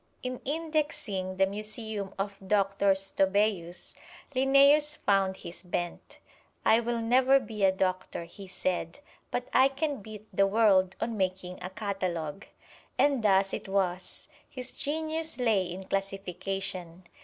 [0.23, 3.93] In indexing the museum of Doctor Stobæus,
[4.35, 6.17] Linnæus found his bent.
[6.65, 8.97] "I will never be a doctor," he said;
[9.29, 12.45] "but I can beat the world on making a catalog."
[12.97, 17.05] And thus it was: his genius lay in classification.